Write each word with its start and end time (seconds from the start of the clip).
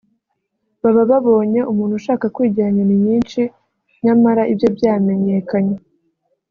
baba 0.81 1.03
babonye 1.11 1.59
umuntu 1.71 1.93
ushaka 2.01 2.25
kwigira 2.35 2.67
nyoni 2.75 2.95
nyinshi 3.05 3.41
nyamara 4.03 4.41
ibye 4.51 4.67
byamenyekanye 4.75 5.77